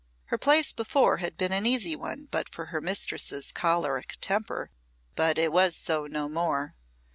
[0.25, 4.71] Her place had before been an easy one but for her mistress's choleric temper,
[5.15, 6.73] but it was so no more.